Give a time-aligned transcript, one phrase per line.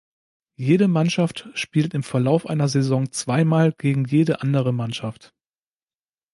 [0.57, 5.31] Jede Mannschaft spielt im Verlauf einer Saison zweimal gegen jede andere Mannschaft.